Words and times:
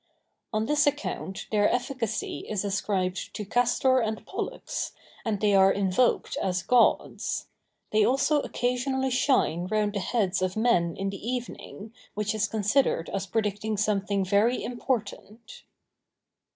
On 0.51 0.65
this 0.65 0.87
account 0.87 1.45
their 1.51 1.69
efficacy 1.69 2.39
is 2.49 2.65
ascribed 2.65 3.35
to 3.35 3.45
Castor 3.45 3.99
and 3.99 4.25
Pollux, 4.25 4.93
and 5.23 5.39
they 5.39 5.53
are 5.53 5.71
invoked 5.71 6.37
as 6.37 6.63
gods. 6.63 7.45
They 7.91 8.03
also 8.03 8.39
occasionally 8.41 9.11
shine 9.11 9.67
round 9.67 9.93
the 9.93 9.99
heads 9.99 10.41
of 10.41 10.57
men 10.57 10.97
in 10.97 11.11
the 11.11 11.21
evening, 11.23 11.93
which 12.15 12.33
is 12.33 12.47
considered 12.47 13.09
as 13.09 13.27
predicting 13.27 13.77
something 13.77 14.25
very 14.25 14.63
important. 14.63 15.65